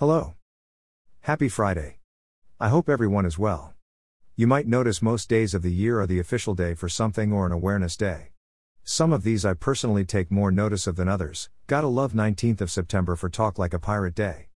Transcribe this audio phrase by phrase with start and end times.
[0.00, 0.32] Hello.
[1.20, 1.98] Happy Friday.
[2.58, 3.74] I hope everyone is well.
[4.34, 7.44] You might notice most days of the year are the official day for something or
[7.44, 8.30] an awareness day.
[8.82, 11.50] Some of these I personally take more notice of than others.
[11.66, 14.48] Gotta love 19th of September for Talk Like a Pirate Day.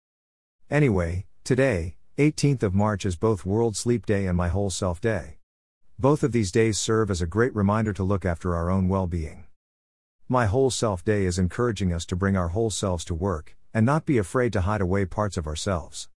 [0.71, 5.39] Anyway, today, 18th of March is both World Sleep Day and My Whole Self Day.
[5.99, 9.09] Both of these days serve as a great reminder to look after our own well
[9.09, 9.47] being.
[10.29, 13.87] My Whole Self Day is encouraging us to bring our whole selves to work, and
[13.87, 16.09] not be afraid to hide away parts of ourselves.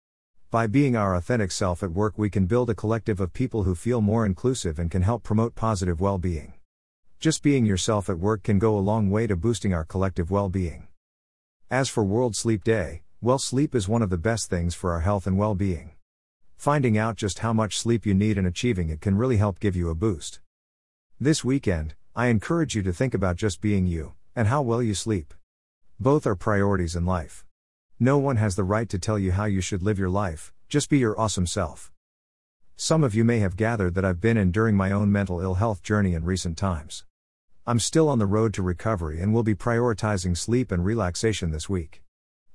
[0.51, 3.75] By being our authentic self at work, we can build a collective of people who
[3.75, 6.55] feel more inclusive and can help promote positive well being.
[7.19, 10.49] Just being yourself at work can go a long way to boosting our collective well
[10.49, 10.89] being.
[11.71, 15.01] As for World Sleep Day, well, sleep is one of the best things for our
[15.01, 15.93] health and well being.
[16.57, 19.75] Finding out just how much sleep you need and achieving it can really help give
[19.75, 20.41] you a boost.
[21.19, 24.95] This weekend, I encourage you to think about just being you, and how well you
[24.95, 25.35] sleep.
[26.01, 27.45] Both are priorities in life.
[28.01, 30.91] No one has the right to tell you how you should live your life, just
[30.91, 31.93] be your awesome self.
[32.75, 35.85] Some of you may have gathered that I've been enduring my own mental ill health
[35.85, 37.05] journey in recent times.
[37.65, 41.69] I'm still on the road to recovery and will be prioritizing sleep and relaxation this
[41.69, 42.03] week.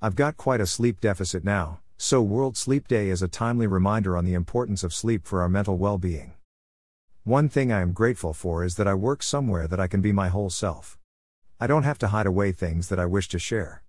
[0.02, 4.18] I've got quite a sleep deficit now, so World Sleep Day is a timely reminder
[4.18, 6.34] on the importance of sleep for our mental well being.
[7.24, 10.12] One thing I am grateful for is that I work somewhere that I can be
[10.12, 10.99] my whole self.
[11.62, 13.84] I don't have to hide away things that I wish to share.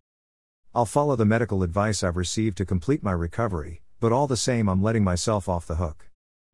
[0.75, 4.69] I'll follow the medical advice I've received to complete my recovery, but all the same,
[4.69, 6.11] I'm letting myself off the hook.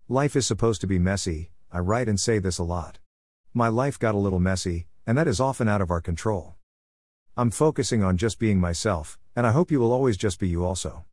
[0.09, 2.99] Life is supposed to be messy, I write and say this a lot.
[3.55, 6.57] My life got a little messy, and that is often out of our control.
[7.37, 10.65] I'm focusing on just being myself, and I hope you will always just be you
[10.65, 11.05] also.